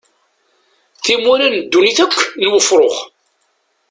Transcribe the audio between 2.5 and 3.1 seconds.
ufrux.